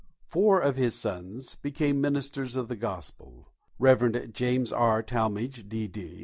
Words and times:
Four 0.25 0.59
of 0.61 0.77
his 0.77 0.95
sons 0.95 1.53
became 1.53 2.01
ministers 2.01 2.55
of 2.55 2.69
the 2.69 2.75
Gospel: 2.75 3.49
Reverend 3.77 4.33
James 4.33 4.73
R. 4.73 5.03
Talmage, 5.03 5.69
D.D. 5.69 6.17